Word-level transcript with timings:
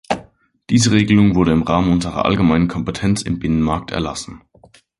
Diese 0.71 0.89
Regelung 0.93 1.35
wurde 1.35 1.51
im 1.51 1.61
Rahmen 1.61 1.91
unserer 1.91 2.25
allgemeinen 2.25 2.67
Kompetenz 2.67 3.21
im 3.21 3.37
Binnenmarkt 3.37 3.91
erlassen. 3.91 4.41